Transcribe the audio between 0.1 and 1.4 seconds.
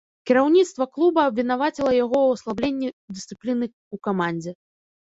Кіраўніцтва клуба